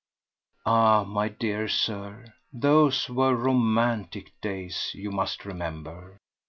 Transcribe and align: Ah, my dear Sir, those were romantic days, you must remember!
Ah, 0.65 1.03
my 1.03 1.29
dear 1.29 1.67
Sir, 1.67 2.33
those 2.51 3.07
were 3.07 3.35
romantic 3.35 4.31
days, 4.41 4.89
you 4.95 5.11
must 5.11 5.45
remember! 5.45 6.17